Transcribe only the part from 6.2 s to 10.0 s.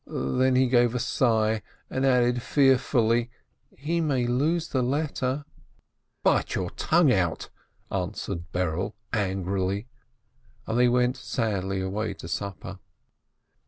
"Bite your tongue out!" answered Berele, angrily,